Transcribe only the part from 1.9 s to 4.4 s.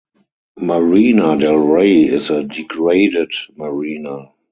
is a dredged marina.